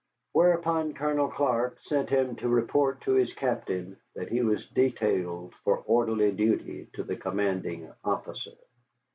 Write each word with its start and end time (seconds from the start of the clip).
Whereupon 0.31 0.95
Colonel 0.95 1.27
Clark 1.27 1.77
sent 1.83 2.09
him 2.09 2.35
to 2.37 2.49
report 2.49 3.01
to 3.01 3.11
his 3.11 3.33
captain 3.35 3.97
that 4.15 4.29
he 4.29 4.41
was 4.41 4.65
detailed 4.69 5.53
for 5.63 5.77
orderly 5.85 6.31
duty 6.31 6.87
to 6.93 7.03
the 7.03 7.15
commanding 7.15 7.87
officer. 8.03 8.57